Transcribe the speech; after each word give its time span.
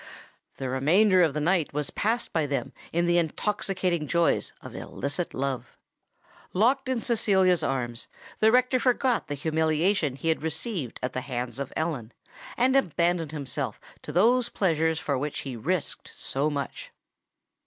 The 0.55 0.67
remainder 0.67 1.21
of 1.21 1.35
the 1.35 1.39
night 1.39 1.73
was 1.73 1.91
passed 1.91 2.33
by 2.33 2.47
them 2.47 2.73
in 2.91 3.05
the 3.05 3.19
intoxicating 3.19 4.07
joys 4.07 4.51
of 4.59 4.73
illicit 4.73 5.31
love. 5.31 5.77
Locked 6.53 6.89
in 6.89 6.99
Cecilia's 7.01 7.61
arms, 7.61 8.07
the 8.39 8.51
rector 8.51 8.79
forgot 8.79 9.27
the 9.27 9.35
humiliation 9.35 10.15
he 10.15 10.29
had 10.29 10.41
received 10.41 10.99
at 11.03 11.13
the 11.13 11.21
hands 11.21 11.59
of 11.59 11.71
Ellen, 11.75 12.13
and 12.57 12.75
abandoned 12.75 13.31
himself 13.31 13.79
to 14.01 14.11
those 14.11 14.49
pleasures 14.49 14.97
for 14.97 15.19
which 15.19 15.41
he 15.41 15.55
risked 15.55 16.09
so 16.15 16.49
much! 16.49 16.89